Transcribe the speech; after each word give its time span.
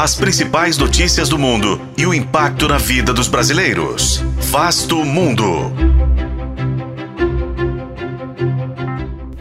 As 0.00 0.14
principais 0.14 0.78
notícias 0.78 1.28
do 1.28 1.38
mundo 1.38 1.78
e 1.94 2.06
o 2.06 2.14
impacto 2.14 2.66
na 2.66 2.78
vida 2.78 3.12
dos 3.12 3.28
brasileiros. 3.28 4.24
Vasto 4.50 5.04
Mundo. 5.04 5.44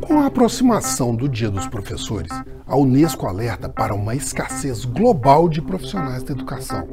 Com 0.00 0.18
a 0.18 0.26
aproximação 0.26 1.14
do 1.14 1.28
Dia 1.28 1.48
dos 1.48 1.68
Professores, 1.68 2.32
a 2.66 2.76
Unesco 2.76 3.28
alerta 3.28 3.68
para 3.68 3.94
uma 3.94 4.12
escassez 4.16 4.84
global 4.84 5.48
de 5.48 5.62
profissionais 5.62 6.24
da 6.24 6.32
educação. 6.32 6.84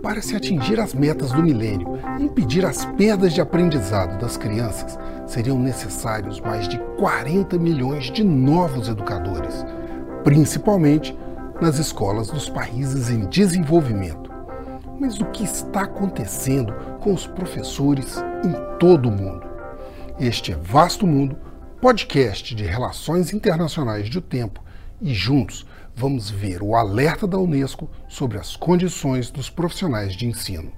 Para 0.00 0.22
se 0.22 0.36
atingir 0.36 0.78
as 0.78 0.94
metas 0.94 1.32
do 1.32 1.42
milênio 1.42 1.98
e 2.20 2.22
impedir 2.22 2.64
as 2.64 2.84
perdas 2.84 3.34
de 3.34 3.40
aprendizado 3.40 4.20
das 4.20 4.36
crianças, 4.36 4.96
seriam 5.26 5.58
necessários 5.58 6.38
mais 6.38 6.68
de 6.68 6.78
40 6.96 7.58
milhões 7.58 8.04
de 8.12 8.22
novos 8.22 8.86
educadores, 8.86 9.66
principalmente 10.22 11.12
nas 11.60 11.78
escolas 11.78 12.28
dos 12.28 12.48
países 12.48 13.10
em 13.10 13.26
desenvolvimento. 13.26 14.30
Mas 15.00 15.18
o 15.20 15.24
que 15.26 15.44
está 15.44 15.82
acontecendo 15.82 16.72
com 17.00 17.12
os 17.12 17.26
professores 17.26 18.16
em 18.44 18.78
todo 18.78 19.08
o 19.08 19.12
mundo? 19.12 19.46
Este 20.18 20.52
é 20.52 20.56
Vasto 20.56 21.06
Mundo, 21.06 21.36
podcast 21.80 22.54
de 22.54 22.64
relações 22.64 23.32
internacionais 23.32 24.08
do 24.08 24.20
tempo, 24.20 24.62
e 25.00 25.12
juntos 25.12 25.66
vamos 25.94 26.30
ver 26.30 26.62
o 26.62 26.74
alerta 26.74 27.26
da 27.26 27.38
Unesco 27.38 27.90
sobre 28.08 28.38
as 28.38 28.56
condições 28.56 29.30
dos 29.30 29.50
profissionais 29.50 30.14
de 30.14 30.26
ensino. 30.26 30.72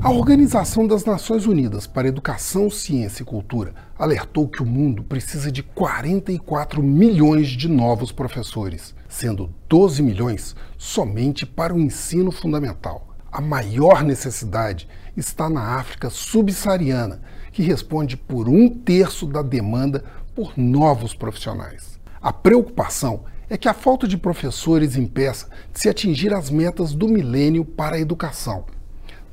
A 0.00 0.12
Organização 0.12 0.86
das 0.86 1.04
Nações 1.04 1.44
Unidas 1.44 1.84
para 1.84 2.06
Educação, 2.06 2.70
Ciência 2.70 3.24
e 3.24 3.26
Cultura 3.26 3.74
alertou 3.98 4.46
que 4.46 4.62
o 4.62 4.66
mundo 4.66 5.02
precisa 5.02 5.50
de 5.50 5.60
44 5.60 6.80
milhões 6.80 7.48
de 7.48 7.66
novos 7.66 8.12
professores, 8.12 8.94
sendo 9.08 9.52
12 9.68 10.00
milhões 10.00 10.54
somente 10.76 11.44
para 11.44 11.74
o 11.74 11.80
ensino 11.80 12.30
fundamental. 12.30 13.08
A 13.30 13.40
maior 13.40 14.04
necessidade 14.04 14.88
está 15.16 15.50
na 15.50 15.76
África 15.80 16.08
subsaariana, 16.10 17.20
que 17.50 17.64
responde 17.64 18.16
por 18.16 18.48
um 18.48 18.68
terço 18.68 19.26
da 19.26 19.42
demanda 19.42 20.04
por 20.32 20.56
novos 20.56 21.12
profissionais. 21.12 21.98
A 22.22 22.32
preocupação 22.32 23.24
é 23.50 23.58
que 23.58 23.68
a 23.68 23.74
falta 23.74 24.06
de 24.06 24.16
professores 24.16 24.94
impeça 24.94 25.48
de 25.72 25.80
se 25.80 25.88
atingir 25.88 26.32
as 26.32 26.50
metas 26.50 26.94
do 26.94 27.08
milênio 27.08 27.64
para 27.64 27.96
a 27.96 28.00
educação 28.00 28.64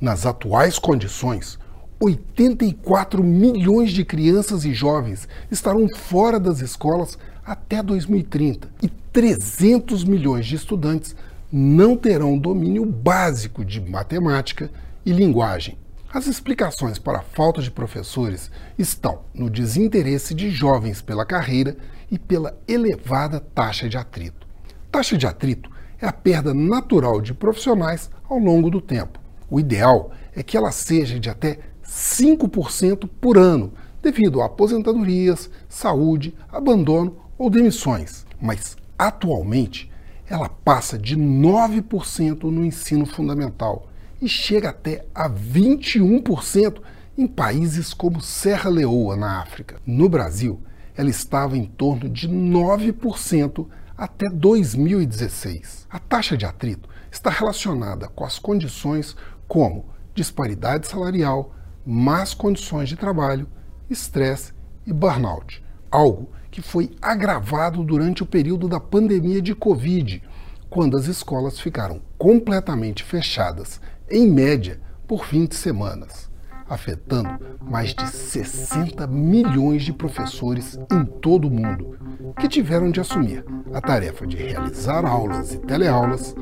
nas 0.00 0.26
atuais 0.26 0.78
condições, 0.78 1.58
84 1.98 3.24
milhões 3.24 3.90
de 3.90 4.04
crianças 4.04 4.64
e 4.64 4.74
jovens 4.74 5.26
estarão 5.50 5.88
fora 5.88 6.38
das 6.38 6.60
escolas 6.60 7.18
até 7.44 7.82
2030 7.82 8.68
e 8.82 8.88
300 8.88 10.04
milhões 10.04 10.46
de 10.46 10.56
estudantes 10.56 11.16
não 11.50 11.96
terão 11.96 12.36
domínio 12.36 12.84
básico 12.84 13.64
de 13.64 13.80
matemática 13.80 14.70
e 15.06 15.12
linguagem. 15.12 15.78
As 16.12 16.26
explicações 16.26 16.98
para 16.98 17.18
a 17.18 17.22
falta 17.22 17.62
de 17.62 17.70
professores 17.70 18.50
estão 18.78 19.20
no 19.34 19.48
desinteresse 19.48 20.34
de 20.34 20.50
jovens 20.50 21.00
pela 21.00 21.24
carreira 21.24 21.76
e 22.10 22.18
pela 22.18 22.58
elevada 22.66 23.40
taxa 23.40 23.88
de 23.88 23.96
atrito. 23.96 24.46
Taxa 24.90 25.16
de 25.16 25.26
atrito 25.26 25.70
é 26.00 26.06
a 26.06 26.12
perda 26.12 26.52
natural 26.52 27.20
de 27.20 27.32
profissionais 27.32 28.10
ao 28.28 28.38
longo 28.38 28.70
do 28.70 28.80
tempo. 28.80 29.25
O 29.50 29.60
ideal 29.60 30.10
é 30.34 30.42
que 30.42 30.56
ela 30.56 30.72
seja 30.72 31.18
de 31.18 31.30
até 31.30 31.58
5% 31.84 33.08
por 33.20 33.38
ano, 33.38 33.72
devido 34.02 34.40
a 34.40 34.46
aposentadorias, 34.46 35.50
saúde, 35.68 36.34
abandono 36.50 37.16
ou 37.38 37.48
demissões. 37.48 38.26
Mas, 38.40 38.76
atualmente, 38.98 39.90
ela 40.28 40.48
passa 40.48 40.98
de 40.98 41.16
9% 41.16 42.44
no 42.44 42.64
ensino 42.64 43.06
fundamental 43.06 43.88
e 44.20 44.28
chega 44.28 44.70
até 44.70 45.04
a 45.14 45.28
21% 45.28 46.80
em 47.16 47.26
países 47.26 47.94
como 47.94 48.20
Serra 48.20 48.68
Leoa, 48.68 49.16
na 49.16 49.40
África. 49.40 49.80
No 49.86 50.08
Brasil, 50.08 50.60
ela 50.96 51.08
estava 51.08 51.56
em 51.56 51.64
torno 51.64 52.08
de 52.08 52.28
9% 52.28 53.66
até 53.96 54.28
2016. 54.28 55.86
A 55.88 55.98
taxa 55.98 56.36
de 56.36 56.44
atrito 56.44 56.88
está 57.10 57.30
relacionada 57.30 58.08
com 58.08 58.24
as 58.24 58.38
condições 58.38 59.16
como 59.46 59.86
disparidade 60.14 60.86
salarial, 60.86 61.54
más 61.84 62.34
condições 62.34 62.88
de 62.88 62.96
trabalho, 62.96 63.46
estresse 63.88 64.52
e 64.86 64.92
burnout. 64.92 65.62
Algo 65.90 66.30
que 66.50 66.62
foi 66.62 66.90
agravado 67.00 67.84
durante 67.84 68.22
o 68.22 68.26
período 68.26 68.68
da 68.68 68.80
pandemia 68.80 69.42
de 69.42 69.54
Covid, 69.54 70.22
quando 70.70 70.96
as 70.96 71.06
escolas 71.06 71.60
ficaram 71.60 72.00
completamente 72.18 73.04
fechadas, 73.04 73.80
em 74.10 74.28
média, 74.28 74.80
por 75.06 75.24
20 75.24 75.54
semanas, 75.54 76.30
afetando 76.68 77.38
mais 77.60 77.94
de 77.94 78.06
60 78.08 79.06
milhões 79.06 79.84
de 79.84 79.92
professores 79.92 80.78
em 80.90 81.04
todo 81.04 81.46
o 81.46 81.50
mundo, 81.50 81.96
que 82.40 82.48
tiveram 82.48 82.90
de 82.90 83.00
assumir 83.00 83.44
a 83.72 83.80
tarefa 83.80 84.26
de 84.26 84.36
realizar 84.36 85.04
aulas 85.04 85.54
e 85.54 85.58
teleaulas, 85.58 86.34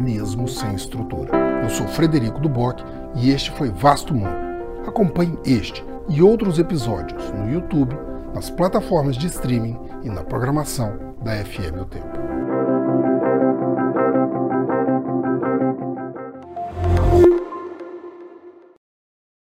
mesmo 0.00 0.48
sem 0.48 0.74
estrutura. 0.74 1.45
Eu 1.62 1.70
sou 1.70 1.86
Frederico 1.88 2.40
Duboc 2.40 2.82
e 3.16 3.30
este 3.30 3.50
foi 3.50 3.70
Vasto 3.70 4.14
Mundo. 4.14 4.36
Acompanhe 4.86 5.38
este 5.44 5.84
e 6.08 6.22
outros 6.22 6.58
episódios 6.58 7.30
no 7.32 7.50
YouTube, 7.50 7.96
nas 8.34 8.50
plataformas 8.50 9.16
de 9.16 9.26
streaming 9.26 9.78
e 10.04 10.08
na 10.08 10.22
programação 10.22 10.96
da 11.22 11.32
FM 11.32 11.80
O 11.80 11.84
Tempo. 11.84 12.25